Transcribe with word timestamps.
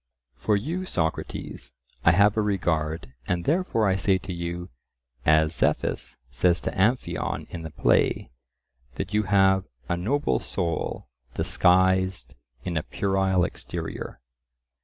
For 0.33 0.55
you, 0.57 0.85
Socrates, 0.87 1.73
I 2.03 2.09
have 2.13 2.35
a 2.35 2.41
regard, 2.41 3.13
and 3.27 3.45
therefore 3.45 3.87
I 3.87 3.95
say 3.95 4.17
to 4.17 4.33
you, 4.33 4.71
as 5.27 5.53
Zethus 5.53 6.17
says 6.31 6.59
to 6.61 6.71
Amphion 6.75 7.45
in 7.51 7.61
the 7.61 7.69
play, 7.69 8.31
that 8.95 9.13
you 9.13 9.21
have 9.29 9.65
"a 9.87 9.95
noble 9.95 10.39
soul 10.39 11.07
disguised 11.35 12.33
in 12.63 12.77
a 12.77 12.81
puerile 12.81 13.43
exterior." 13.43 14.19